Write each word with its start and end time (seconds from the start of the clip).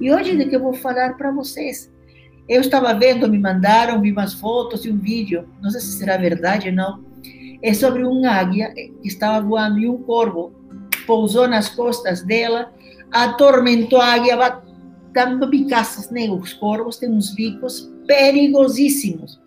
E 0.00 0.12
hoje 0.12 0.36
de 0.36 0.46
que 0.46 0.56
eu 0.56 0.60
vou 0.60 0.74
falar 0.74 1.16
para 1.16 1.30
vocês. 1.32 1.92
Eu 2.48 2.60
estava 2.60 2.94
vendo, 2.94 3.28
me 3.28 3.38
mandaram, 3.38 4.00
vi 4.00 4.10
umas 4.10 4.32
fotos 4.34 4.84
e 4.84 4.90
um 4.90 4.96
vídeo, 4.96 5.48
não 5.60 5.70
sei 5.70 5.80
se 5.80 5.98
será 5.98 6.16
verdade 6.16 6.68
ou 6.68 6.74
não, 6.74 7.04
é 7.62 7.74
sobre 7.74 8.04
uma 8.04 8.30
águia 8.30 8.72
que 8.72 9.08
estava 9.08 9.46
voando 9.46 9.78
e 9.78 9.88
um 9.88 9.98
corvo 9.98 10.52
pousou 11.06 11.46
nas 11.46 11.68
costas 11.68 12.22
dela, 12.22 12.72
atormentou 13.12 14.00
a 14.00 14.14
águia, 14.14 14.62
dando 15.12 15.46
bicaças, 15.48 16.10
né? 16.10 16.30
Os 16.30 16.54
corvos 16.54 16.96
têm 16.96 17.10
uns 17.10 17.34
bicos 17.34 17.92
perigosíssimos. 18.06 19.40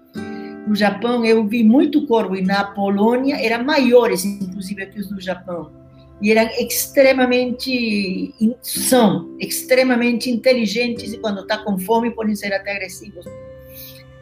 No 0.68 0.76
Japão, 0.76 1.26
eu 1.26 1.48
vi 1.48 1.64
muito 1.64 2.06
corvo 2.06 2.36
e 2.36 2.42
na 2.42 2.64
Polônia 2.64 3.36
eram 3.44 3.64
maiores, 3.64 4.24
inclusive, 4.26 4.86
que 4.88 5.00
os 5.00 5.10
do 5.10 5.20
Japão. 5.20 5.81
E 6.22 6.32
eram 6.32 6.50
extremamente, 6.60 8.34
são 8.62 9.36
extremamente 9.40 10.30
inteligentes 10.30 11.14
e 11.14 11.18
quando 11.18 11.42
está 11.42 11.58
com 11.58 11.80
fome 11.80 12.12
podem 12.12 12.36
ser 12.36 12.54
até 12.54 12.74
agressivos. 12.74 13.26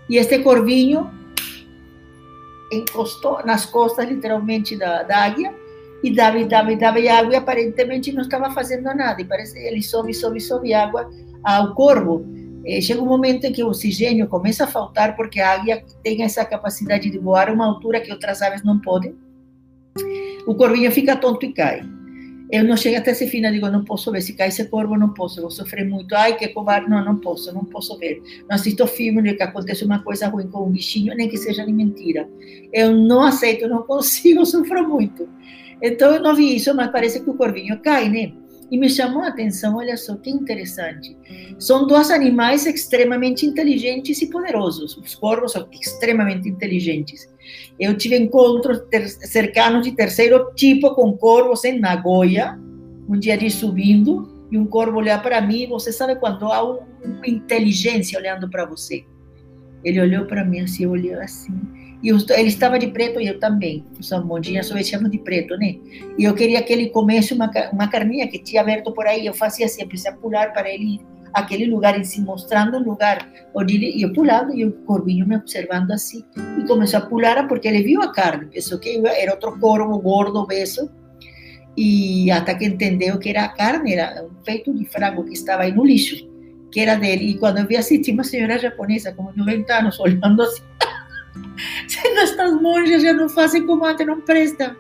E 0.10 0.18
este 0.18 0.40
corvinho 0.40 1.12
encostou 2.72 3.46
nas 3.46 3.66
costas, 3.66 4.08
literalmente, 4.08 4.78
da, 4.78 5.04
da 5.04 5.26
águia 5.26 5.54
e 6.04 6.14
dava, 6.14 6.40
e 6.40 6.46
dava, 6.46 6.72
e 6.72 6.78
dava 6.78 7.00
e 7.00 7.36
aparentemente 7.36 8.12
não 8.12 8.22
estava 8.22 8.50
fazendo 8.52 8.84
nada. 8.84 9.22
E 9.22 9.26
parece 9.26 9.60
ele 9.60 9.84
sobe, 9.84 10.14
sobe, 10.14 10.40
sobe 10.40 10.74
água 10.74 11.10
ao 11.44 11.74
corvo. 11.76 12.26
Eh, 12.66 12.82
chega 12.82 13.02
um 13.02 13.06
momento 13.06 13.46
em 13.46 13.52
que 13.52 13.64
o 13.64 13.68
oxigênio 13.68 14.28
começa 14.28 14.64
a 14.64 14.68
faltar 14.68 15.16
porque 15.16 15.40
a 15.40 15.54
águia 15.54 15.84
tem 16.04 16.24
essa 16.24 16.46
capacidade 16.46 17.10
de 17.10 17.18
voar 17.18 17.50
a 17.50 17.54
uma 17.54 17.66
altura 17.66 18.00
que 18.00 18.12
outras 18.12 18.42
aves 18.42 18.64
não 18.64 18.80
podem. 18.80 19.16
O 20.50 20.56
corvinho 20.56 20.92
fica 20.92 21.16
tonto 21.16 21.46
e 21.46 21.54
cai. 21.54 21.88
Eu 22.52 22.64
não 22.64 22.76
chego 22.76 22.98
até 22.98 23.12
esse 23.12 23.28
fim, 23.28 23.46
eu 23.46 23.52
digo, 23.52 23.70
não 23.70 23.86
posso 23.86 24.12
ver, 24.12 24.20
se 24.22 24.34
cai 24.34 24.48
esse 24.48 24.66
corvo, 24.68 24.98
não 24.98 25.14
posso, 25.14 25.40
vou 25.42 25.52
sofrer 25.52 25.88
muito, 25.88 26.16
ai, 26.16 26.36
que 26.36 26.48
covarde, 26.48 26.90
não, 26.90 27.06
não 27.06 27.18
posso, 27.18 27.54
não 27.54 27.64
posso 27.64 27.96
ver. 28.00 28.20
Não 28.50 28.56
assisto 28.56 28.88
filme 28.88 29.36
que 29.36 29.44
acontece 29.44 29.86
uma 29.86 30.00
coisa 30.00 30.28
ruim 30.28 30.48
com 30.48 30.66
um 30.66 30.72
bichinho, 30.72 31.14
nem 31.14 31.30
que 31.30 31.38
seja 31.38 31.64
de 31.64 31.72
mentira. 31.72 32.28
Eu 32.74 32.98
não 32.98 33.22
aceito, 33.22 33.68
não 33.68 33.84
consigo, 33.84 34.44
sofro 34.48 34.90
muito. 34.90 35.30
Então, 35.84 36.16
eu 36.16 36.20
não 36.20 36.34
vi 36.34 36.56
isso, 36.56 36.74
mas 36.74 36.90
parece 36.90 37.20
que 37.20 37.30
o 37.30 37.36
corvinho 37.36 37.80
cai, 37.82 38.10
né? 38.10 38.34
E 38.72 38.78
me 38.78 38.90
chamou 38.90 39.24
a 39.24 39.30
atenção, 39.30 39.78
olha 39.78 39.98
só 39.98 40.16
que 40.16 40.30
interessante. 40.30 41.18
São 41.58 41.88
dois 41.88 42.12
animais 42.12 42.66
extremamente 42.66 43.46
inteligentes 43.46 44.22
e 44.22 44.30
poderosos. 44.30 44.96
Os 44.96 45.16
corvos 45.16 45.54
são 45.54 45.68
extremamente 45.72 46.48
inteligentes. 46.48 47.28
Eu 47.80 47.98
tive 47.98 48.18
encontros 48.18 48.82
cercanos 49.22 49.84
de 49.84 49.94
terceiro 49.94 50.52
tipo 50.56 50.94
com 50.94 51.18
corvos 51.18 51.64
em 51.64 51.80
Nagoya, 51.80 52.60
um 53.08 53.18
dia 53.18 53.38
de 53.38 53.50
subindo, 53.50 54.40
e 54.52 54.58
um 54.58 54.66
corvo 54.66 54.98
olhar 54.98 55.22
para 55.22 55.42
mim. 55.42 55.68
Você 55.68 55.92
sabe 55.92 56.16
quando 56.16 56.46
há 56.46 56.64
uma 56.64 57.28
inteligência 57.28 58.20
olhando 58.20 58.50
para 58.50 58.66
você? 58.66 59.04
Ele 59.84 60.00
olhou 60.00 60.26
para 60.26 60.44
mim 60.44 60.62
assim, 60.62 60.86
olhou 60.86 61.20
assim. 61.20 61.58
E 62.02 62.10
ele 62.10 62.48
estava 62.48 62.80
de 62.80 62.88
preto 62.88 63.20
e 63.20 63.28
eu 63.28 63.40
também. 63.40 63.86
Os 64.00 64.12
amondinhas 64.14 64.68
só 64.68 64.82
chamam 64.82 65.10
de 65.10 65.18
preto, 65.20 65.58
né? 65.58 65.76
E 66.18 66.24
eu 66.24 66.34
queria 66.34 66.62
que 66.62 66.72
ele 66.72 66.90
comesse 66.90 67.34
uma, 67.34 67.52
uma 67.74 67.90
carninha 67.90 68.28
que 68.28 68.40
tinha 68.40 68.62
aberto 68.62 68.94
por 68.94 69.06
aí. 69.06 69.26
Eu 69.26 69.34
fazia 69.34 69.68
sempre, 69.68 69.98
se 69.98 70.10
pular 70.14 70.54
para 70.54 70.70
ele 70.70 70.96
ir 70.96 71.02
aquele 71.34 71.66
lugar 71.66 72.00
em 72.00 72.04
si, 72.04 72.22
mostrando 72.22 72.78
o 72.78 72.84
lugar 72.84 73.28
onde 73.54 73.76
ele 73.76 73.98
ia 73.98 74.12
pulando 74.12 74.54
e 74.54 74.66
o 74.66 74.72
corvinho 74.86 75.28
me 75.28 75.36
observando 75.36 75.92
assim. 75.92 76.24
E 76.58 76.66
começou 76.66 77.00
a 77.00 77.06
pular 77.06 77.48
porque 77.48 77.68
ele 77.68 77.84
viu 77.84 78.02
a 78.02 78.12
carne, 78.12 78.46
pensou 78.48 78.80
que 78.80 79.02
era 79.06 79.32
outro 79.32 79.60
corvo 79.60 79.98
gordo, 80.00 80.40
obeso. 80.40 80.90
E 81.78 82.30
até 82.32 82.56
que 82.56 82.66
entendeu 82.66 83.18
que 83.20 83.30
era 83.30 83.46
a 83.46 83.50
carne, 83.50 83.94
era 83.94 84.26
um 84.26 84.44
peito 84.44 84.74
de 84.74 84.86
frango 84.86 85.24
que 85.24 85.34
estava 85.34 85.64
aí 85.64 85.72
no 85.72 85.86
lixo, 85.86 86.28
que 86.72 86.80
era 86.80 86.96
dele. 86.96 87.32
E 87.32 87.38
quando 87.38 87.60
eu 87.60 87.68
vi 87.68 87.78
assim, 87.78 88.02
tinha 88.02 88.14
uma 88.14 88.24
senhora 88.24 88.58
japonesa, 88.58 89.14
como 89.14 89.32
90 89.36 89.74
anos, 89.74 90.00
olhando 90.00 90.42
assim. 90.42 90.64
Estas 92.18 92.62
monjas 92.62 93.02
já 93.02 93.14
não 93.14 93.30
fazem 93.30 93.66
como 93.66 93.86
antes, 93.86 94.06
não 94.06 94.22
prestam. 94.22 94.76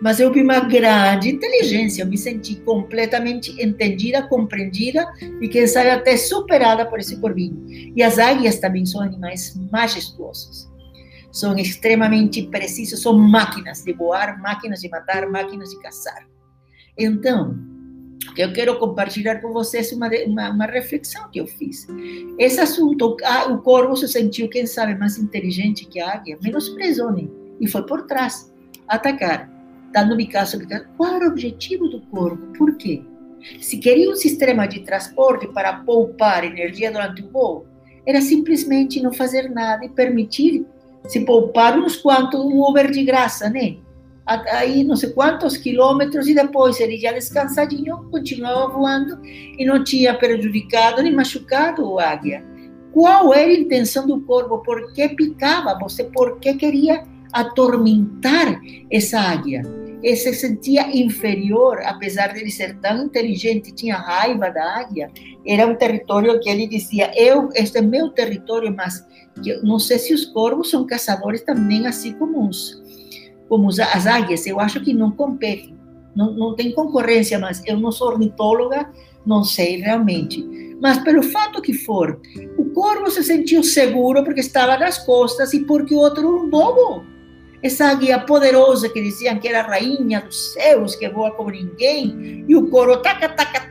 Mas 0.00 0.20
eu 0.20 0.32
vi 0.32 0.42
uma 0.42 0.60
grande 0.60 1.30
inteligência, 1.30 2.02
eu 2.02 2.06
me 2.06 2.18
senti 2.18 2.56
completamente 2.56 3.50
entendida, 3.62 4.26
compreendida 4.26 5.06
e, 5.40 5.48
quem 5.48 5.66
sabe, 5.66 5.90
até 5.90 6.16
superada 6.16 6.84
por 6.84 6.98
esse 6.98 7.16
corvinho. 7.16 7.64
E 7.68 8.02
as 8.02 8.18
águias 8.18 8.58
também 8.58 8.84
são 8.84 9.00
animais 9.00 9.58
majestuosos. 9.70 10.68
São 11.32 11.56
extremamente 11.56 12.42
precisos, 12.42 13.00
são 13.02 13.16
máquinas 13.16 13.82
de 13.82 13.92
voar, 13.92 14.40
máquinas 14.40 14.80
de 14.80 14.88
matar, 14.88 15.28
máquinas 15.28 15.70
de 15.70 15.80
caçar. 15.80 16.26
Então, 16.98 17.58
eu 18.36 18.52
quero 18.52 18.78
compartilhar 18.78 19.40
com 19.40 19.52
vocês 19.52 19.92
uma, 19.92 20.08
uma, 20.26 20.50
uma 20.50 20.66
reflexão 20.66 21.28
que 21.30 21.40
eu 21.40 21.46
fiz. 21.46 21.86
Esse 22.38 22.60
assunto, 22.60 23.16
ah, 23.24 23.52
o 23.52 23.58
corvo 23.62 23.96
se 23.96 24.08
sentiu, 24.08 24.48
quem 24.48 24.66
sabe, 24.66 24.94
mais 24.94 25.18
inteligente 25.18 25.84
que 25.86 26.00
a 26.00 26.14
águia, 26.14 26.38
menosprezou, 26.42 27.12
né? 27.12 27.28
E 27.60 27.68
foi 27.68 27.84
por 27.86 28.06
trás 28.06 28.52
atacar, 28.88 29.48
dando 29.92 30.16
bicaço. 30.16 30.58
Qual 30.96 31.14
era 31.14 31.26
o 31.26 31.30
objetivo 31.30 31.88
do 31.88 32.00
corvo? 32.02 32.52
Por 32.58 32.76
quê? 32.76 33.02
Se 33.60 33.78
queria 33.78 34.10
um 34.10 34.16
sistema 34.16 34.66
de 34.66 34.80
transporte 34.80 35.46
para 35.48 35.80
poupar 35.80 36.44
energia 36.44 36.90
durante 36.90 37.22
o 37.22 37.30
voo, 37.30 37.66
era 38.06 38.20
simplesmente 38.20 39.00
não 39.00 39.12
fazer 39.12 39.50
nada 39.50 39.84
e 39.84 39.88
permitir 39.88 40.66
se 41.06 41.20
poupar 41.20 41.78
uns 41.78 41.96
quantos 41.96 42.40
um 42.40 42.62
Uber 42.62 42.90
de 42.90 43.04
graça, 43.04 43.48
né? 43.50 43.76
Aí 44.26 44.82
não 44.84 44.96
sei 44.96 45.10
quantos 45.10 45.56
quilômetros 45.56 46.26
e 46.28 46.34
depois 46.34 46.80
ele 46.80 46.96
já 46.96 47.12
descansadinho 47.12 48.08
continuava 48.10 48.72
voando 48.72 49.18
e 49.22 49.64
não 49.66 49.84
tinha 49.84 50.14
prejudicado 50.14 51.02
nem 51.02 51.14
machucado 51.14 51.86
o 51.86 51.98
águia. 51.98 52.44
Qual 52.92 53.34
era 53.34 53.50
a 53.50 53.54
intenção 53.54 54.06
do 54.06 54.20
corvo? 54.20 54.58
Por 54.58 54.92
que 54.92 55.08
picava? 55.10 55.78
Você 55.80 56.04
por 56.04 56.38
que 56.38 56.54
queria 56.54 57.04
atormentar 57.32 58.60
essa 58.90 59.18
águia? 59.20 59.62
Ele 60.02 60.16
se 60.16 60.32
sentia 60.34 60.94
inferior, 60.94 61.80
apesar 61.82 62.28
de 62.28 62.40
ele 62.40 62.50
ser 62.50 62.78
tão 62.78 63.06
inteligente, 63.06 63.74
tinha 63.74 63.96
raiva 63.96 64.50
da 64.50 64.78
águia. 64.78 65.10
Era 65.46 65.66
um 65.66 65.74
território 65.74 66.38
que 66.40 66.48
ele 66.48 66.66
dizia: 66.66 67.10
eu, 67.16 67.48
este 67.54 67.78
é 67.78 67.82
meu 67.82 68.10
território, 68.10 68.72
mas 68.74 69.04
não 69.62 69.78
sei 69.78 69.98
se 69.98 70.14
os 70.14 70.26
corvos 70.26 70.70
são 70.70 70.86
caçadores 70.86 71.42
também, 71.42 71.86
assim 71.86 72.12
como 72.12 72.46
os 72.46 72.83
como 73.54 73.68
as 73.68 74.04
águias, 74.04 74.44
eu 74.48 74.58
acho 74.58 74.80
que 74.80 74.92
não 74.92 75.12
competem, 75.12 75.78
não, 76.12 76.32
não 76.32 76.56
tem 76.56 76.72
concorrência, 76.72 77.38
mas 77.38 77.62
eu 77.64 77.78
não 77.78 77.92
sou 77.92 78.08
ornitóloga, 78.08 78.90
não 79.24 79.44
sei 79.44 79.76
realmente. 79.76 80.44
Mas 80.82 80.98
pelo 80.98 81.22
fato 81.22 81.62
que 81.62 81.72
for, 81.72 82.20
o 82.58 82.64
corvo 82.70 83.08
se 83.12 83.22
sentiu 83.22 83.62
seguro 83.62 84.24
porque 84.24 84.40
estava 84.40 84.76
nas 84.76 84.98
costas 84.98 85.54
e 85.54 85.60
porque 85.60 85.94
o 85.94 85.98
outro 85.98 86.20
era 86.20 86.28
um 86.28 86.50
bobo. 86.50 87.04
Essa 87.62 87.92
águia 87.92 88.18
poderosa 88.18 88.88
que 88.88 89.00
diziam 89.00 89.38
que 89.38 89.46
era 89.46 89.62
rainha 89.62 90.20
dos 90.20 90.52
céus, 90.52 90.96
que 90.96 91.08
voa 91.08 91.30
como 91.30 91.50
ninguém, 91.50 92.44
e 92.48 92.56
o 92.56 92.68
corvo 92.68 92.96
taca, 93.02 93.28
taca, 93.28 93.70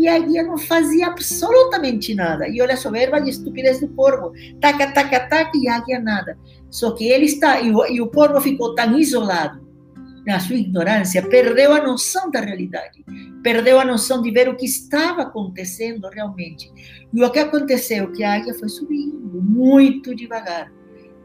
e 0.00 0.08
a 0.08 0.16
águia 0.16 0.42
não 0.42 0.56
fazia 0.56 1.08
absolutamente 1.08 2.14
nada. 2.14 2.48
E 2.48 2.62
olha 2.62 2.72
a 2.72 2.76
soberba 2.76 3.20
e 3.20 3.28
estupidez 3.28 3.80
do 3.80 3.88
corvo, 3.88 4.32
taca, 4.58 4.90
taca, 4.92 5.20
taca, 5.28 5.50
e 5.54 5.68
a 5.68 5.76
águia 5.76 6.00
nada. 6.00 6.38
Só 6.70 6.92
que 6.92 7.06
ele 7.06 7.26
está, 7.26 7.60
e 7.60 7.70
o, 7.70 7.84
e 7.86 8.00
o 8.00 8.08
corvo 8.08 8.40
ficou 8.40 8.74
tão 8.74 8.98
isolado 8.98 9.60
na 10.26 10.40
sua 10.40 10.56
ignorância, 10.56 11.22
perdeu 11.28 11.74
a 11.74 11.82
noção 11.82 12.30
da 12.30 12.40
realidade, 12.40 13.04
perdeu 13.42 13.78
a 13.78 13.84
noção 13.84 14.22
de 14.22 14.30
ver 14.30 14.48
o 14.48 14.56
que 14.56 14.64
estava 14.64 15.22
acontecendo 15.22 16.08
realmente. 16.08 16.72
E 17.12 17.22
o 17.22 17.30
que 17.30 17.38
aconteceu? 17.38 18.10
Que 18.10 18.24
a 18.24 18.36
águia 18.36 18.54
foi 18.54 18.70
subindo 18.70 19.42
muito 19.42 20.14
devagar, 20.14 20.72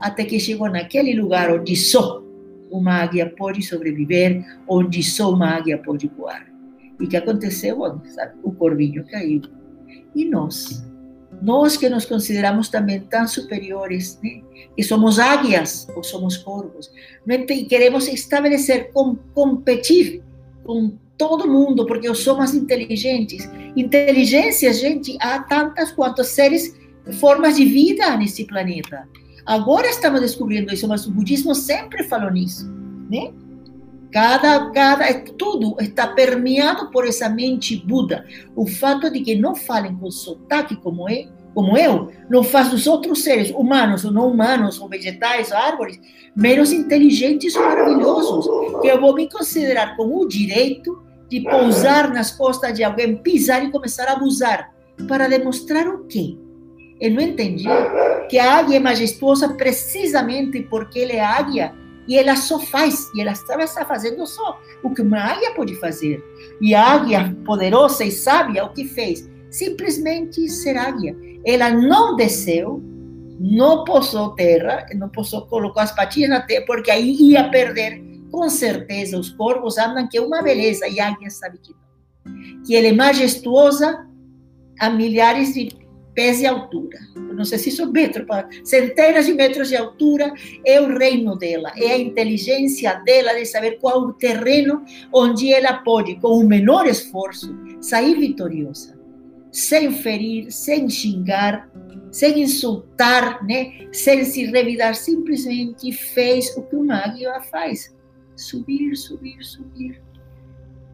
até 0.01 0.25
que 0.25 0.37
chegou 0.37 0.69
naquele 0.69 1.13
lugar 1.13 1.49
onde 1.49 1.77
só 1.77 2.21
uma 2.69 2.95
águia 2.95 3.33
pode 3.37 3.61
sobreviver, 3.61 4.43
onde 4.67 5.01
só 5.01 5.31
uma 5.31 5.51
águia 5.51 5.77
pode 5.77 6.09
voar. 6.09 6.54
E 6.99 7.07
que 7.07 7.17
aconteceu? 7.17 7.79
O 8.43 8.51
corvinho 8.51 9.05
caiu. 9.05 9.41
E 10.15 10.25
nós? 10.25 10.83
Nós 11.41 11.75
que 11.75 11.89
nos 11.89 12.05
consideramos 12.05 12.69
também 12.69 13.01
tão 13.01 13.27
superiores, 13.27 14.19
né? 14.23 14.41
que 14.75 14.83
somos 14.83 15.19
águias 15.19 15.87
ou 15.95 16.03
somos 16.03 16.37
corvos, 16.37 16.91
e 17.27 17.65
queremos 17.65 18.07
estabelecer, 18.07 18.91
com, 18.93 19.15
competir 19.33 20.23
com 20.63 20.97
todo 21.17 21.47
mundo, 21.47 21.85
porque 21.85 22.07
eu 22.07 22.15
sou 22.15 22.37
mais 22.37 22.53
inteligentes. 22.53 23.49
Inteligência, 23.75 24.73
gente, 24.73 25.17
há 25.19 25.39
tantas 25.39 25.91
quantos 25.91 26.27
seres, 26.27 26.75
formas 27.19 27.57
de 27.57 27.65
vida 27.65 28.15
nesse 28.17 28.45
planeta. 28.45 29.07
Agora 29.45 29.87
estamos 29.87 30.21
descobrindo 30.21 30.73
isso, 30.73 30.87
mas 30.87 31.05
o 31.05 31.11
budismo 31.11 31.53
sempre 31.53 32.03
falou 32.03 32.31
nisso, 32.31 32.67
né? 33.11 33.31
Cada, 34.15 34.71
cada, 34.71 35.13
tudo 35.37 35.75
está 35.77 36.07
permeado 36.07 36.89
por 36.89 37.05
essa 37.05 37.27
mente 37.27 37.75
Buda. 37.75 38.25
O 38.55 38.65
fato 38.65 39.11
de 39.11 39.19
que 39.19 39.35
não 39.35 39.53
falem 39.53 39.93
com 39.97 40.09
sotaque 40.09 40.77
como 40.77 41.09
é, 41.09 41.27
como 41.53 41.77
eu, 41.77 42.09
não 42.29 42.41
faz 42.41 42.69
dos 42.69 42.87
outros 42.87 43.23
seres, 43.23 43.49
humanos 43.49 44.05
ou 44.05 44.13
não 44.13 44.31
humanos, 44.31 44.79
ou 44.79 44.87
vegetais, 44.87 45.51
ou 45.51 45.57
árvores, 45.57 45.99
menos 46.33 46.71
inteligentes 46.71 47.57
ou 47.57 47.63
maravilhosos, 47.63 48.45
que 48.79 48.87
eu 48.87 49.01
vou 49.01 49.13
me 49.13 49.29
considerar 49.29 49.97
com 49.97 50.15
o 50.15 50.25
direito 50.25 51.03
de 51.29 51.41
pousar 51.41 52.09
nas 52.09 52.31
costas 52.31 52.73
de 52.73 52.85
alguém, 52.85 53.17
pisar 53.17 53.65
e 53.65 53.71
começar 53.71 54.07
a 54.07 54.13
abusar 54.13 54.73
Para 55.09 55.27
demonstrar 55.27 55.89
o 55.89 56.05
quê? 56.05 56.37
Ele 57.01 57.15
não 57.15 57.21
entendia 57.21 58.25
que 58.29 58.39
a 58.39 58.59
águia 58.59 58.77
é 58.77 58.79
majestuosa 58.79 59.49
precisamente 59.55 60.61
porque 60.61 61.01
ela 61.01 61.11
é 61.11 61.19
águia 61.19 61.75
e 62.07 62.17
ela 62.17 62.35
só 62.35 62.59
faz, 62.59 63.09
e 63.15 63.21
ela 63.21 63.31
estava 63.31 63.65
fazendo 63.85 64.25
só 64.25 64.59
o 64.83 64.93
que 64.93 65.01
uma 65.01 65.19
águia 65.19 65.53
pode 65.53 65.75
fazer. 65.75 66.23
E 66.61 66.75
a 66.75 66.83
águia 66.83 67.35
poderosa 67.45 68.03
e 68.03 68.11
sábia, 68.11 68.65
o 68.65 68.73
que 68.73 68.85
fez? 68.85 69.27
Simplesmente 69.49 70.47
ser 70.49 70.77
águia. 70.77 71.15
Ela 71.45 71.71
não 71.71 72.15
desceu, 72.15 72.81
não 73.39 73.83
pousou 73.83 74.35
terra, 74.35 74.85
não 74.95 75.09
pousou, 75.09 75.45
colocou 75.47 75.81
as 75.81 75.91
patinhas 75.91 76.29
na 76.29 76.41
terra, 76.41 76.65
porque 76.65 76.91
aí 76.91 77.11
ia 77.11 77.49
perder. 77.49 78.03
Com 78.31 78.49
certeza, 78.49 79.17
os 79.17 79.29
corvos 79.29 79.77
andam 79.77 80.07
que 80.07 80.17
é 80.17 80.21
uma 80.21 80.41
beleza, 80.41 80.87
e 80.87 80.99
a 80.99 81.09
águia 81.09 81.29
sabe 81.29 81.57
que 81.57 81.73
não. 81.73 82.63
Que 82.63 82.75
ela 82.75 82.87
é 82.87 82.91
majestuosa 82.91 84.07
a 84.79 84.89
milhares 84.89 85.53
de 85.53 85.84
pés 86.15 86.39
de 86.39 86.45
altura. 86.45 86.97
Não 87.15 87.43
sei 87.43 87.59
se 87.59 87.69
isso 87.69 87.91
metro, 87.91 88.25
centenas 88.63 89.25
de 89.25 89.33
metros 89.33 89.67
de 89.67 89.75
altura, 89.75 90.33
é 90.65 90.79
o 90.79 90.97
reino 90.97 91.37
dela, 91.37 91.71
é 91.75 91.91
a 91.91 91.97
inteligência 91.97 92.93
dela 93.05 93.33
de 93.33 93.45
saber 93.45 93.77
qual 93.79 94.01
o 94.01 94.13
terreno 94.13 94.83
onde 95.13 95.53
ela 95.53 95.73
pode, 95.73 96.15
com 96.15 96.39
o 96.39 96.47
menor 96.47 96.87
esforço, 96.87 97.53
sair 97.81 98.17
vitoriosa, 98.17 98.97
sem 99.51 99.91
ferir, 99.91 100.51
sem 100.51 100.89
xingar, 100.89 101.69
sem 102.11 102.41
insultar, 102.41 103.45
né? 103.45 103.89
sem 103.91 104.23
se 104.23 104.45
revidar, 104.45 104.95
simplesmente 104.95 105.91
fez 105.91 106.55
o 106.55 106.63
que 106.63 106.75
uma 106.77 106.95
águia 107.05 107.41
faz: 107.51 107.93
subir, 108.37 108.95
subir, 108.95 109.43
subir. 109.43 110.01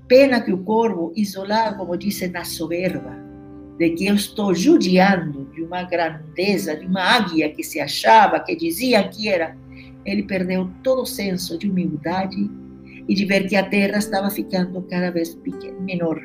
Pena 0.08 0.42
que 0.42 0.52
o 0.52 0.64
corvo, 0.64 1.14
isolado, 1.16 1.78
como 1.78 1.96
disse, 1.96 2.28
na 2.28 2.44
soberba, 2.44 3.31
de 3.78 3.90
que 3.92 4.08
eu 4.08 4.16
estou 4.16 4.54
judiando 4.54 5.46
de 5.54 5.64
uma 5.64 5.84
grandeza, 5.84 6.76
de 6.76 6.86
uma 6.86 7.02
águia 7.02 7.50
que 7.50 7.64
se 7.64 7.80
achava, 7.80 8.40
que 8.40 8.56
dizia 8.56 9.08
que 9.08 9.28
era. 9.28 9.58
Ele 10.06 10.24
perdeu 10.24 10.70
todo 10.84 11.02
o 11.04 11.06
senso 11.06 11.58
de 11.58 11.70
humildade 11.70 12.50
e 13.08 13.16
de 13.16 13.26
ver 13.26 13.48
que 13.48 13.56
a 13.56 13.68
terra 13.68 13.98
estava 13.98 14.30
ficando 14.30 14.82
cada 14.84 15.12
vez 15.12 15.38
menor 15.80 16.22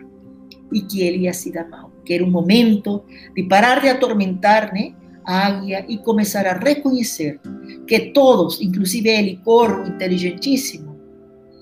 e 0.72 0.81
que 0.81 1.02
ele 1.02 1.25
ia 1.25 1.32
se 1.32 1.52
dar 1.52 1.69
mal. 1.69 1.93
Que 2.04 2.14
era 2.14 2.25
um 2.25 2.31
momento 2.31 3.04
de 3.34 3.43
parar 3.44 3.81
de 3.81 3.88
atormentar 3.88 4.72
né, 4.72 4.94
a 5.25 5.46
águia 5.46 5.84
e 5.88 5.98
começar 5.98 6.46
a 6.46 6.58
reconhecer 6.58 7.40
que 7.87 8.12
todos, 8.12 8.60
inclusive 8.60 9.08
ele, 9.08 9.40
corvo 9.44 9.88
inteligentíssimo, 9.88 10.96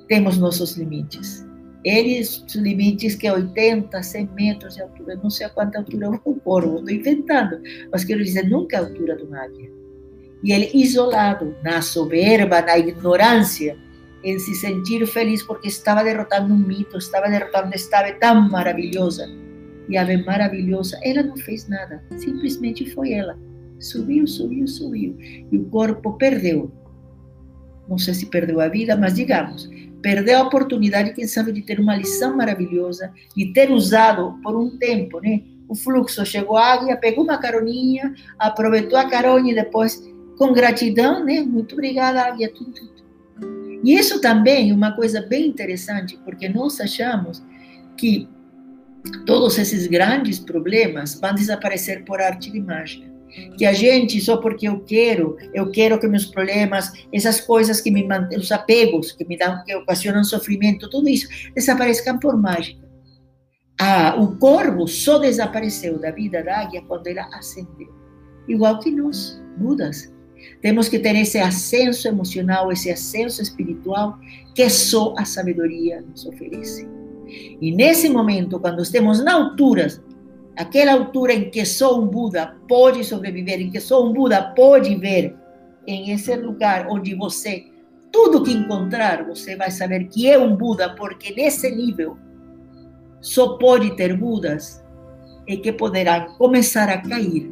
temos 0.08 0.38
nossos 0.38 0.76
limites 0.76 1.43
eles, 1.84 2.42
os 2.46 2.54
limites 2.54 3.14
que 3.14 3.26
é 3.26 3.32
80, 3.32 4.02
100 4.02 4.30
metros 4.34 4.74
de 4.74 4.82
altura, 4.82 5.16
não 5.22 5.28
sei 5.28 5.46
a 5.46 5.50
quanta 5.50 5.78
altura 5.78 6.06
é 6.06 6.08
um 6.08 6.18
corvo, 6.18 6.78
estou 6.78 6.90
inventando, 6.90 7.60
mas 7.92 8.04
quero 8.04 8.24
dizer, 8.24 8.48
nunca 8.48 8.78
a 8.78 8.80
altura 8.80 9.16
de 9.16 9.24
uma 9.24 9.44
águia. 9.44 9.70
E 10.42 10.52
ele 10.52 10.70
isolado, 10.74 11.54
na 11.62 11.82
soberba, 11.82 12.62
na 12.62 12.78
ignorância, 12.78 13.76
em 14.22 14.38
se 14.38 14.54
sentir 14.54 15.06
feliz 15.06 15.42
porque 15.42 15.68
estava 15.68 16.02
derrotando 16.02 16.52
um 16.52 16.56
mito, 16.56 16.96
estava 16.96 17.28
derrotando 17.28 17.74
esta 17.74 18.00
ave 18.00 18.14
tão 18.14 18.48
maravilhosa. 18.48 19.28
E 19.88 19.98
a 19.98 20.02
ave 20.02 20.16
maravilhosa, 20.18 20.98
ela 21.02 21.22
não 21.22 21.36
fez 21.36 21.68
nada, 21.68 22.02
simplesmente 22.16 22.90
foi 22.94 23.12
ela. 23.12 23.38
Subiu, 23.78 24.26
subiu, 24.26 24.66
subiu. 24.66 25.16
E 25.20 25.58
o 25.58 25.64
corpo 25.66 26.14
perdeu. 26.14 26.72
Não 27.88 27.98
sei 27.98 28.14
se 28.14 28.26
perdeu 28.26 28.60
a 28.60 28.68
vida, 28.68 28.96
mas 28.96 29.14
digamos, 29.14 29.68
perdeu 30.02 30.38
a 30.38 30.42
oportunidade, 30.42 31.12
quem 31.12 31.26
sabe, 31.26 31.52
de 31.52 31.62
ter 31.62 31.80
uma 31.80 31.96
lição 31.96 32.36
maravilhosa, 32.36 33.12
de 33.36 33.52
ter 33.52 33.70
usado 33.70 34.38
por 34.42 34.56
um 34.56 34.76
tempo, 34.76 35.20
né? 35.20 35.42
O 35.68 35.74
fluxo 35.74 36.24
chegou 36.26 36.56
a 36.56 36.74
águia, 36.74 36.96
pegou 36.96 37.24
uma 37.24 37.38
caroninha, 37.38 38.14
aproveitou 38.38 38.98
a 38.98 39.08
carona 39.08 39.50
e 39.50 39.54
depois, 39.54 40.02
com 40.36 40.52
gratidão, 40.52 41.24
né? 41.24 41.40
Muito 41.40 41.72
obrigada, 41.74 42.22
águia, 42.22 42.52
tudo, 42.52 42.72
tudo. 42.72 42.94
E 43.82 43.94
isso 43.94 44.20
também 44.20 44.70
é 44.70 44.74
uma 44.74 44.92
coisa 44.92 45.22
bem 45.22 45.46
interessante, 45.46 46.18
porque 46.24 46.48
nós 46.48 46.80
achamos 46.80 47.42
que 47.96 48.28
todos 49.26 49.58
esses 49.58 49.86
grandes 49.86 50.38
problemas 50.38 51.18
vão 51.20 51.34
desaparecer 51.34 52.04
por 52.04 52.20
arte 52.20 52.50
de 52.50 52.60
mágica 52.60 53.13
que 53.56 53.64
a 53.64 53.72
gente, 53.72 54.20
só 54.20 54.36
porque 54.36 54.68
eu 54.68 54.80
quero, 54.80 55.36
eu 55.52 55.70
quero 55.70 55.98
que 55.98 56.06
meus 56.06 56.26
problemas, 56.26 56.92
essas 57.12 57.40
coisas 57.40 57.80
que 57.80 57.90
me 57.90 58.06
mantêm, 58.06 58.38
os 58.38 58.52
apegos 58.52 59.12
que 59.12 59.24
me 59.24 59.36
dão, 59.36 59.62
que 59.64 59.74
ocasionam 59.74 60.24
sofrimento, 60.24 60.88
tudo 60.88 61.08
isso, 61.08 61.28
desapareçam 61.54 62.18
por 62.18 62.36
mágica. 62.36 62.84
Ah, 63.80 64.16
o 64.18 64.36
corvo 64.36 64.86
só 64.86 65.18
desapareceu 65.18 65.98
da 65.98 66.10
vida 66.10 66.42
da 66.42 66.60
águia 66.60 66.82
quando 66.86 67.06
ela 67.08 67.28
ascendeu. 67.32 67.92
Igual 68.46 68.78
que 68.78 68.90
nós, 68.90 69.42
Budas. 69.56 70.12
Temos 70.60 70.88
que 70.88 70.98
ter 70.98 71.16
esse 71.16 71.38
ascenso 71.38 72.06
emocional, 72.06 72.70
esse 72.70 72.90
ascenso 72.90 73.40
espiritual 73.42 74.18
que 74.54 74.68
só 74.68 75.14
a 75.16 75.24
sabedoria 75.24 76.02
nos 76.02 76.26
oferece. 76.26 76.86
E 77.60 77.72
nesse 77.72 78.08
momento, 78.08 78.60
quando 78.60 78.82
estamos 78.82 79.24
na 79.24 79.34
altura 79.34 79.88
aquela 80.56 80.92
altura 80.92 81.32
em 81.32 81.50
que 81.50 81.64
só 81.64 81.98
um 81.98 82.06
Buda 82.06 82.56
pode 82.68 83.04
sobreviver, 83.04 83.60
em 83.60 83.70
que 83.70 83.80
só 83.80 84.04
um 84.04 84.12
Buda 84.12 84.42
pode 84.54 84.94
ver, 84.96 85.36
em 85.86 86.12
esse 86.12 86.34
lugar 86.36 86.86
onde 86.88 87.14
você, 87.14 87.66
tudo 88.10 88.42
que 88.42 88.52
encontrar, 88.52 89.24
você 89.26 89.56
vai 89.56 89.70
saber 89.70 90.04
que 90.04 90.28
é 90.30 90.38
um 90.38 90.56
Buda, 90.56 90.94
porque 90.94 91.34
nesse 91.34 91.70
nível 91.70 92.16
só 93.20 93.58
pode 93.58 93.94
ter 93.96 94.16
Budas 94.16 94.82
e 95.46 95.56
que 95.56 95.72
poderão 95.72 96.26
começar 96.38 96.88
a 96.88 96.98
cair. 96.98 97.50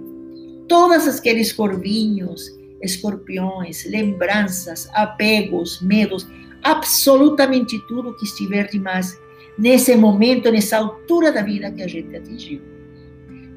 Todos 0.68 1.06
aqueles 1.08 1.52
corvinhos, 1.52 2.48
escorpiões, 2.80 3.84
lembranças, 3.84 4.88
apegos, 4.94 5.82
medos, 5.82 6.26
absolutamente 6.62 7.78
tudo 7.86 8.14
que 8.16 8.24
estiver 8.24 8.68
demais 8.68 9.20
nesse 9.58 9.94
momento, 9.94 10.50
nessa 10.50 10.78
altura 10.78 11.30
da 11.32 11.42
vida 11.42 11.70
que 11.70 11.82
a 11.82 11.88
gente 11.88 12.16
atingiu 12.16 12.71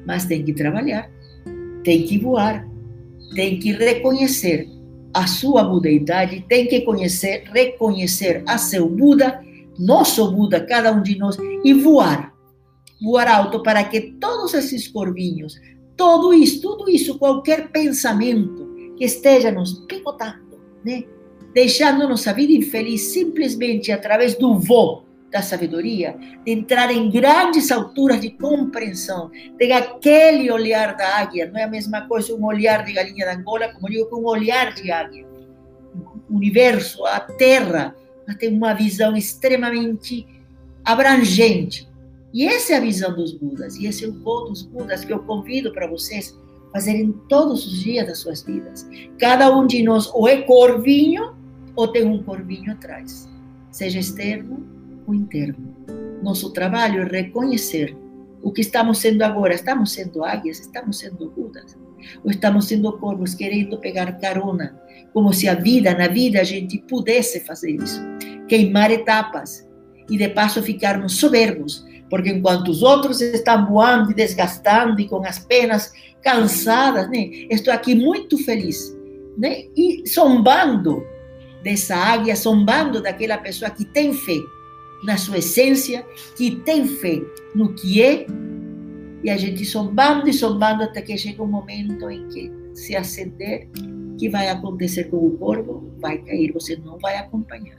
mas 0.06 0.24
tem 0.24 0.44
que 0.44 0.52
trabalhar, 0.52 1.10
tem 1.82 2.04
que 2.04 2.18
voar, 2.18 2.66
tem 3.34 3.58
que 3.58 3.72
reconhecer 3.72 4.68
a 5.12 5.26
sua 5.26 5.64
budeidade, 5.64 6.44
tem 6.48 6.66
que 6.66 6.82
conhecer, 6.82 7.44
reconhecer 7.52 8.42
a 8.46 8.58
seu 8.58 8.88
Buda, 8.88 9.42
nosso 9.78 10.30
Buda, 10.30 10.60
cada 10.60 10.92
um 10.92 11.02
de 11.02 11.18
nós, 11.18 11.36
e 11.64 11.72
voar. 11.72 12.34
Voar 13.02 13.28
alto 13.28 13.62
para 13.62 13.82
que 13.84 14.00
todos 14.20 14.54
esses 14.54 14.86
corvinhos, 14.88 15.58
tudo 15.96 16.32
isso, 16.34 16.60
tudo 16.60 16.88
isso, 16.88 17.18
qualquer 17.18 17.68
pensamento 17.70 18.94
que 18.96 19.04
esteja 19.04 19.50
nos 19.50 19.72
picotando, 19.86 20.58
né? 20.84 21.04
deixando 21.54 22.06
nossa 22.06 22.34
vida 22.34 22.52
infeliz 22.52 23.00
simplesmente 23.00 23.90
através 23.90 24.34
do 24.34 24.58
voo, 24.58 25.05
da 25.30 25.42
sabedoria, 25.42 26.16
de 26.44 26.52
entrar 26.52 26.90
em 26.90 27.10
grandes 27.10 27.70
alturas 27.70 28.20
de 28.20 28.30
compreensão, 28.30 29.30
de 29.58 29.72
aquele 29.72 30.50
olhar 30.50 30.96
da 30.96 31.18
águia, 31.18 31.50
não 31.50 31.58
é 31.58 31.64
a 31.64 31.68
mesma 31.68 32.06
coisa 32.06 32.34
um 32.34 32.44
olhar 32.44 32.84
de 32.84 32.92
galinha 32.92 33.26
da 33.26 33.34
Angola, 33.34 33.68
como 33.72 33.88
digo, 33.88 34.06
que 34.06 34.14
um 34.14 34.24
olhar 34.24 34.72
de 34.72 34.90
águia. 34.90 35.26
O 36.30 36.36
universo, 36.36 37.04
a 37.04 37.20
terra, 37.20 37.94
tem 38.38 38.54
uma 38.54 38.74
visão 38.74 39.16
extremamente 39.16 40.26
abrangente. 40.84 41.88
E 42.32 42.46
essa 42.46 42.74
é 42.74 42.76
a 42.76 42.80
visão 42.80 43.14
dos 43.14 43.32
Budas, 43.32 43.76
e 43.76 43.86
esse 43.86 44.04
é 44.04 44.08
o 44.08 44.12
voo 44.12 44.48
dos 44.48 44.62
Budas 44.62 45.04
que 45.04 45.12
eu 45.12 45.20
convido 45.20 45.72
para 45.72 45.86
vocês 45.86 46.38
fazerem 46.72 47.12
todos 47.28 47.66
os 47.66 47.80
dias 47.80 48.06
das 48.06 48.18
suas 48.18 48.42
vidas. 48.42 48.86
Cada 49.18 49.54
um 49.56 49.66
de 49.66 49.82
nós 49.82 50.10
ou 50.12 50.28
é 50.28 50.42
corvinho 50.42 51.34
ou 51.74 51.88
tem 51.88 52.04
um 52.04 52.22
corvinho 52.22 52.72
atrás, 52.72 53.28
seja 53.70 53.98
externo 53.98 54.75
interno. 55.14 55.74
Nosso 56.22 56.52
trabalho 56.52 57.02
é 57.02 57.04
reconhecer 57.04 57.96
o 58.42 58.52
que 58.52 58.60
estamos 58.60 58.98
sendo 58.98 59.22
agora. 59.22 59.54
Estamos 59.54 59.92
sendo 59.92 60.24
águias, 60.24 60.60
estamos 60.60 60.98
sendo 60.98 61.30
budas, 61.30 61.76
ou 62.24 62.30
estamos 62.30 62.66
sendo 62.66 62.92
corvos 62.98 63.34
querendo 63.34 63.78
pegar 63.78 64.12
carona, 64.18 64.80
como 65.12 65.32
se 65.32 65.48
a 65.48 65.54
vida, 65.54 65.94
na 65.94 66.08
vida, 66.08 66.40
a 66.40 66.44
gente 66.44 66.78
pudesse 66.78 67.40
fazer 67.40 67.72
isso. 67.72 68.00
Queimar 68.48 68.90
etapas 68.90 69.68
e 70.08 70.16
de 70.16 70.28
passo 70.28 70.62
ficarmos 70.62 71.16
soberbos, 71.16 71.84
porque 72.08 72.30
enquanto 72.30 72.68
os 72.68 72.82
outros 72.82 73.20
estão 73.20 73.66
voando 73.66 74.12
e 74.12 74.14
desgastando 74.14 75.00
e 75.00 75.08
com 75.08 75.24
as 75.26 75.38
penas 75.40 75.92
cansadas, 76.22 77.08
né? 77.08 77.28
estou 77.50 77.72
aqui 77.72 77.94
muito 77.94 78.38
feliz, 78.44 78.96
né? 79.36 79.64
e 79.76 80.04
zombando 80.08 81.04
dessa 81.64 81.96
águia, 81.96 82.36
zombando 82.36 83.02
daquela 83.02 83.38
pessoa 83.38 83.70
que 83.70 83.84
tem 83.84 84.12
fé 84.12 84.38
na 85.04 85.16
sua 85.16 85.38
essência, 85.38 86.04
que 86.36 86.56
tem 86.56 86.86
fé 86.86 87.22
no 87.54 87.74
que 87.74 88.02
é, 88.02 88.26
e 89.22 89.30
a 89.30 89.36
gente 89.36 89.64
sombando 89.64 90.28
e 90.28 90.32
sombando 90.32 90.82
até 90.82 91.02
que 91.02 91.16
chega 91.16 91.42
um 91.42 91.46
momento 91.46 92.08
em 92.10 92.28
que 92.28 92.52
se 92.74 92.94
acender, 92.94 93.68
que 94.18 94.28
vai 94.28 94.48
acontecer 94.48 95.04
com 95.04 95.16
o 95.16 95.30
corpo, 95.38 95.92
vai 95.98 96.18
cair, 96.18 96.52
você 96.52 96.76
não 96.76 96.98
vai 96.98 97.16
acompanhar. 97.16 97.76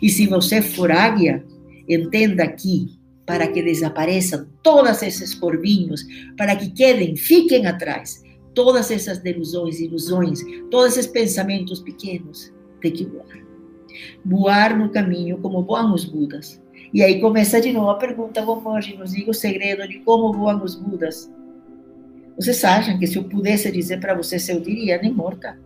E 0.00 0.08
se 0.08 0.26
você 0.26 0.60
for 0.62 0.90
águia, 0.90 1.44
entenda 1.88 2.46
que 2.48 2.98
para 3.24 3.48
que 3.48 3.62
desapareçam 3.62 4.46
todos 4.62 5.02
esses 5.02 5.34
corvinhos, 5.34 6.04
para 6.36 6.54
que 6.54 6.70
quedem, 6.70 7.16
fiquem 7.16 7.66
atrás 7.66 8.22
todas 8.54 8.90
essas 8.90 9.18
delusões, 9.18 9.80
ilusões, 9.80 10.40
todos 10.70 10.96
esses 10.96 11.06
pensamentos 11.06 11.80
pequenos. 11.80 12.52
Tem 12.80 12.92
que 12.92 13.04
voar. 13.04 13.45
Voar 14.24 14.76
no 14.76 14.90
caminho 14.90 15.38
como 15.38 15.62
voam 15.62 15.94
os 15.94 16.04
Budas. 16.04 16.60
E 16.92 17.02
aí 17.02 17.20
começa 17.20 17.60
de 17.60 17.72
novo 17.72 17.90
a 17.90 17.96
pergunta, 17.96 18.44
hoje 18.44 18.96
nos 18.96 19.12
diga 19.12 19.30
o 19.30 19.34
segredo 19.34 19.86
de 19.88 19.98
como 20.00 20.32
voam 20.32 20.62
os 20.62 20.74
Budas. 20.74 21.30
Vocês 22.36 22.62
acham 22.64 22.98
que 22.98 23.06
se 23.06 23.16
eu 23.16 23.24
pudesse 23.24 23.70
dizer 23.72 23.98
para 23.98 24.14
vocês, 24.14 24.48
eu 24.48 24.60
diria, 24.60 25.00
nem 25.00 25.12
morta. 25.12 25.58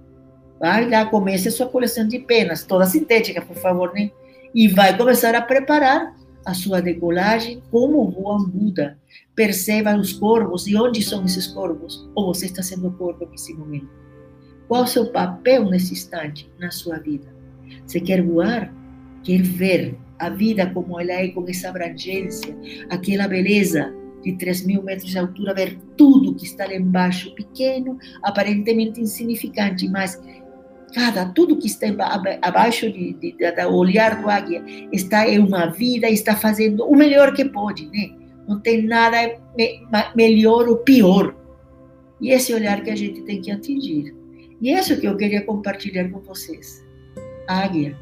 Vai 0.60 0.88
lá, 0.88 1.06
comece 1.06 1.48
a 1.48 1.50
sua 1.50 1.66
coleção 1.66 2.06
de 2.06 2.18
penas, 2.18 2.64
toda 2.64 2.86
sintética, 2.86 3.42
por 3.42 3.56
favor, 3.56 3.92
né? 3.92 4.10
E 4.54 4.68
vai 4.68 4.96
começar 4.96 5.34
a 5.34 5.42
preparar 5.42 6.14
a 6.44 6.54
sua 6.54 6.80
decolagem 6.80 7.62
como 7.70 8.10
voa 8.10 8.36
um 8.36 8.44
Buda. 8.44 8.98
Perceba 9.34 9.96
os 9.96 10.12
corvos 10.12 10.66
e 10.66 10.76
onde 10.76 11.02
são 11.02 11.24
esses 11.24 11.46
corvos. 11.46 12.08
Ou 12.14 12.32
você 12.32 12.46
está 12.46 12.62
sendo 12.62 12.90
corvo 12.92 13.26
nesse 13.30 13.54
momento. 13.54 13.88
Qual 14.68 14.84
o 14.84 14.86
seu 14.86 15.10
papel 15.10 15.64
nesse 15.64 15.92
instante 15.92 16.50
na 16.58 16.70
sua 16.70 16.98
vida? 16.98 17.39
Você 17.86 18.00
quer 18.00 18.22
voar? 18.22 18.72
Quer 19.22 19.42
ver 19.42 19.96
a 20.18 20.28
vida 20.28 20.66
como 20.66 21.00
ela 21.00 21.12
é, 21.12 21.28
com 21.28 21.48
essa 21.48 21.68
abrangência, 21.68 22.56
aquela 22.90 23.26
beleza 23.26 23.92
de 24.22 24.34
3 24.36 24.66
mil 24.66 24.82
metros 24.82 25.10
de 25.10 25.18
altura, 25.18 25.54
ver 25.54 25.78
tudo 25.96 26.34
que 26.34 26.44
está 26.44 26.66
lá 26.66 26.74
embaixo, 26.74 27.34
pequeno, 27.34 27.98
aparentemente 28.22 29.00
insignificante, 29.00 29.88
mas 29.88 30.20
cada 30.94 31.26
tudo 31.26 31.56
que 31.56 31.66
está 31.66 31.86
abaixo 32.42 32.90
de, 32.92 33.14
de, 33.14 33.32
de, 33.32 33.52
do 33.52 33.74
olhar 33.74 34.20
do 34.20 34.28
águia 34.28 34.62
está 34.92 35.28
em 35.28 35.38
uma 35.38 35.66
vida, 35.66 36.08
está 36.08 36.36
fazendo 36.36 36.84
o 36.84 36.94
melhor 36.94 37.32
que 37.32 37.44
pode, 37.44 37.86
né? 37.86 38.10
Não 38.46 38.60
tem 38.60 38.82
nada 38.82 39.38
me, 39.56 39.86
melhor 40.14 40.68
ou 40.68 40.78
pior. 40.78 41.34
E 42.20 42.30
esse 42.30 42.52
olhar 42.52 42.82
que 42.82 42.90
a 42.90 42.96
gente 42.96 43.22
tem 43.22 43.40
que 43.40 43.50
atingir. 43.50 44.14
E 44.60 44.70
é 44.70 44.78
isso 44.78 45.00
que 45.00 45.06
eu 45.06 45.16
queria 45.16 45.42
compartilhar 45.42 46.10
com 46.10 46.20
vocês. 46.20 46.84
Águia, 47.50 47.96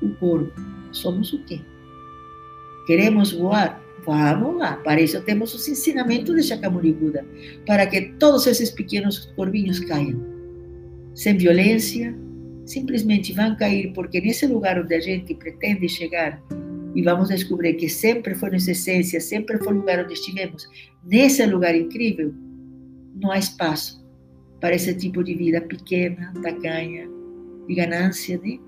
o 0.00 0.10
corpo, 0.10 0.52
somos 0.92 1.32
o 1.32 1.42
quê? 1.44 1.60
Queremos 2.86 3.32
voar? 3.32 3.82
Vamos 4.06 4.58
lá. 4.58 4.76
Para 4.76 5.00
isso 5.00 5.20
temos 5.22 5.52
os 5.54 5.66
ensinamentos 5.66 6.36
de 6.36 6.42
Shakyamuni 6.44 6.92
Buda, 6.92 7.26
para 7.66 7.84
que 7.84 8.12
todos 8.20 8.46
esses 8.46 8.70
pequenos 8.70 9.26
corvinhos 9.34 9.80
caiam. 9.80 10.20
Sem 11.16 11.36
violência, 11.36 12.16
simplesmente 12.64 13.32
vão 13.32 13.56
cair 13.56 13.92
porque 13.92 14.20
nesse 14.20 14.46
lugar 14.46 14.80
onde 14.80 14.94
a 14.94 15.00
gente 15.00 15.34
pretende 15.34 15.88
chegar 15.88 16.40
e 16.94 17.02
vamos 17.02 17.28
descobrir 17.28 17.74
que 17.74 17.88
sempre 17.88 18.36
foi 18.36 18.50
nossa 18.50 18.70
essência, 18.70 19.20
sempre 19.20 19.58
foi 19.58 19.72
o 19.72 19.78
lugar 19.78 20.04
onde 20.04 20.12
estivemos, 20.12 20.68
nesse 21.04 21.44
lugar 21.46 21.74
incrível, 21.74 22.32
não 23.20 23.32
há 23.32 23.38
espaço 23.38 24.00
para 24.60 24.76
esse 24.76 24.94
tipo 24.94 25.24
de 25.24 25.34
vida 25.34 25.60
pequena, 25.60 26.32
tacanha, 26.40 27.08
de 27.66 27.74
ganância, 27.74 28.40
né? 28.44 28.60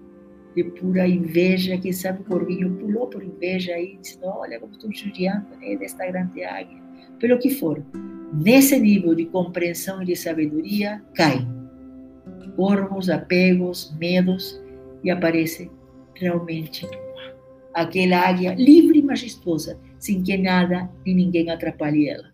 De 0.55 0.65
pura 0.65 1.07
inveja. 1.07 1.79
Quem 1.79 1.93
sabe 1.93 2.23
o 2.23 2.25
corvinho 2.25 2.75
pulou 2.77 3.07
por 3.07 3.23
inveja 3.23 3.79
e 3.79 3.97
disse: 3.97 4.19
Olha 4.23 4.59
como 4.61 4.73
estou 4.73 4.93
judiando 4.93 5.47
né, 5.61 5.77
desta 5.77 6.07
grande 6.07 6.43
águia. 6.45 6.83
Pelo 7.19 7.39
que 7.39 7.51
for, 7.51 7.83
nesse 8.33 8.79
nível 8.79 9.15
de 9.15 9.27
compreensão 9.27 10.03
e 10.03 10.07
de 10.07 10.17
sabedoria, 10.17 11.03
cai 11.15 11.47
corvos, 12.57 13.11
apegos, 13.11 13.95
medos, 13.99 14.61
e 15.03 15.11
aparece 15.11 15.71
realmente 16.15 16.89
aquela 17.75 18.29
águia 18.29 18.55
livre 18.55 19.01
e 19.01 19.03
majestosa, 19.03 19.79
sem 19.99 20.23
que 20.23 20.37
nada 20.37 20.89
e 21.05 21.13
ninguém 21.13 21.51
atrapalhe 21.51 22.09
ela. 22.09 22.34